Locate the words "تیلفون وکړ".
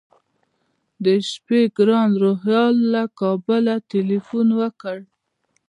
3.91-4.97